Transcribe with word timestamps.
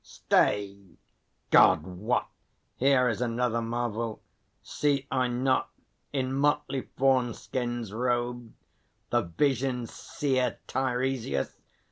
Stay! 0.03 0.97
God 1.51 1.83
wot, 1.83 2.27
Here 2.75 3.07
is 3.07 3.21
another 3.21 3.61
marvel! 3.61 4.23
See 4.63 5.05
I 5.11 5.27
not 5.27 5.69
In 6.11 6.33
motley 6.33 6.89
fawn 6.97 7.35
skins 7.35 7.93
robed 7.93 8.51
the 9.11 9.21
vision 9.21 9.85
seer 9.85 10.57
Teiresias? 10.65 11.55